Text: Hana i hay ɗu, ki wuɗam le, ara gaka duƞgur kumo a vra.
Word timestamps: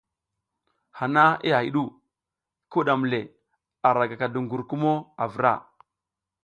Hana 0.99 1.25
i 1.47 1.49
hay 1.55 1.67
ɗu, 1.75 1.83
ki 2.69 2.75
wuɗam 2.79 3.01
le, 3.11 3.19
ara 3.87 4.09
gaka 4.09 4.27
duƞgur 4.33 4.61
kumo 4.69 4.93
a 5.23 5.25
vra. 5.33 5.51